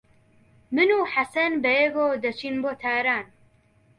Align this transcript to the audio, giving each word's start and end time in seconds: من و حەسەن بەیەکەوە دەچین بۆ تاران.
من 0.75 0.87
و 0.97 0.99
حەسەن 1.13 1.53
بەیەکەوە 1.63 2.19
دەچین 2.23 2.55
بۆ 2.63 2.71
تاران. 2.81 3.25